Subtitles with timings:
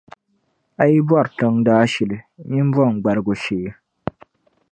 [0.81, 2.17] A yi bɔri tiŋa daashili
[2.49, 3.69] nyin bomi gbarigu shee